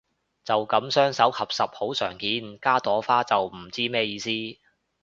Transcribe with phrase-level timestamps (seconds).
[0.43, 4.27] 就噉雙手合十好常見，加朵花就唔知咩意思